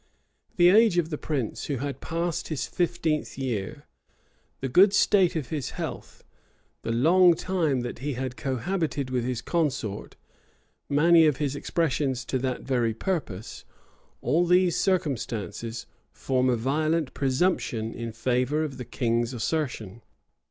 The 0.55 0.69
age 0.69 0.97
of 0.97 1.11
the 1.11 1.17
prince, 1.19 1.65
who 1.65 1.77
had 1.77 2.01
passed 2.01 2.47
his 2.47 2.65
fifteenth 2.65 3.37
year, 3.37 3.85
the 4.59 4.67
good 4.67 4.93
state 4.93 5.35
of 5.35 5.49
his 5.49 5.77
health, 5.77 6.23
the 6.81 6.91
long 6.91 7.35
time 7.35 7.81
that 7.81 7.99
he 7.99 8.13
had 8.13 8.35
cohabited 8.35 9.11
with 9.11 9.23
his 9.23 9.43
consort, 9.43 10.15
many 10.89 11.27
of 11.27 11.37
his 11.37 11.55
expressions 11.55 12.25
to 12.25 12.39
that 12.39 12.63
very 12.63 12.95
purpose; 12.95 13.63
all 14.21 14.47
these 14.47 14.75
circumstances 14.75 15.85
form 16.11 16.49
a 16.49 16.55
violent 16.55 17.13
presumption 17.13 17.93
in 17.93 18.11
favor 18.11 18.63
of 18.63 18.77
the 18.77 18.85
king's 18.85 19.35
assertion. 19.35 20.01